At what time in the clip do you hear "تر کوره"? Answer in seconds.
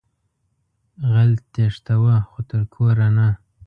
2.49-3.07